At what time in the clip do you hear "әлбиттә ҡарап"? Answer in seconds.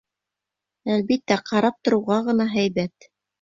0.93-1.77